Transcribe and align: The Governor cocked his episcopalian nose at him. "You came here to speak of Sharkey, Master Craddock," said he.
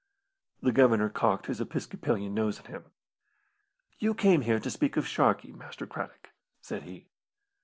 The 0.63 0.71
Governor 0.71 1.09
cocked 1.09 1.45
his 1.45 1.61
episcopalian 1.61 2.33
nose 2.33 2.59
at 2.59 2.65
him. 2.65 2.85
"You 3.99 4.15
came 4.15 4.41
here 4.41 4.59
to 4.59 4.71
speak 4.71 4.97
of 4.97 5.05
Sharkey, 5.07 5.51
Master 5.51 5.85
Craddock," 5.85 6.31
said 6.59 6.81
he. 6.89 7.05